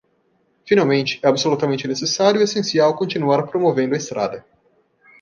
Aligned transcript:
Finalmente, 0.65 1.19
é 1.21 1.27
absolutamente 1.27 1.87
necessário 1.87 2.41
e 2.41 2.43
essencial 2.43 2.95
continuar 2.97 3.45
promovendo 3.45 3.93
a 3.93 3.97
estrada. 3.99 4.43